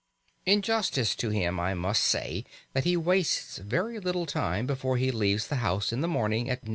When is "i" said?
1.59-1.75